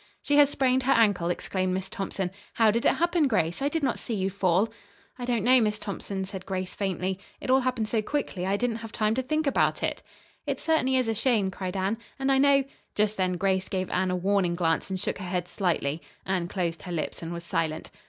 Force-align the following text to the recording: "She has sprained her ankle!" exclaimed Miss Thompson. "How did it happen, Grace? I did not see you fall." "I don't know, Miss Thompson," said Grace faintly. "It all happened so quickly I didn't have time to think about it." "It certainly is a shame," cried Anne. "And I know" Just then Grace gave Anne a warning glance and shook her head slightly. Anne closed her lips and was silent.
"She 0.23 0.37
has 0.37 0.49
sprained 0.49 0.81
her 0.81 0.93
ankle!" 0.93 1.29
exclaimed 1.29 1.75
Miss 1.75 1.87
Thompson. 1.87 2.31
"How 2.53 2.71
did 2.71 2.87
it 2.87 2.95
happen, 2.95 3.27
Grace? 3.27 3.61
I 3.61 3.69
did 3.69 3.83
not 3.83 3.99
see 3.99 4.15
you 4.15 4.31
fall." 4.31 4.69
"I 5.19 5.25
don't 5.25 5.43
know, 5.43 5.61
Miss 5.61 5.77
Thompson," 5.77 6.25
said 6.25 6.43
Grace 6.47 6.73
faintly. 6.73 7.19
"It 7.39 7.51
all 7.51 7.59
happened 7.59 7.87
so 7.87 8.01
quickly 8.01 8.43
I 8.47 8.57
didn't 8.57 8.77
have 8.77 8.91
time 8.91 9.13
to 9.13 9.21
think 9.21 9.45
about 9.45 9.83
it." 9.83 10.01
"It 10.47 10.59
certainly 10.59 10.95
is 10.95 11.07
a 11.07 11.13
shame," 11.13 11.51
cried 11.51 11.77
Anne. 11.77 11.99
"And 12.17 12.31
I 12.31 12.39
know" 12.39 12.63
Just 12.95 13.15
then 13.15 13.33
Grace 13.37 13.69
gave 13.69 13.91
Anne 13.91 14.09
a 14.09 14.15
warning 14.15 14.55
glance 14.55 14.89
and 14.89 14.99
shook 14.99 15.19
her 15.19 15.27
head 15.29 15.47
slightly. 15.47 16.01
Anne 16.25 16.47
closed 16.47 16.81
her 16.81 16.91
lips 16.91 17.21
and 17.21 17.31
was 17.31 17.43
silent. 17.43 17.91